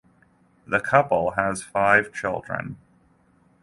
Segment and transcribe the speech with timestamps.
[0.65, 2.77] The couple has five children.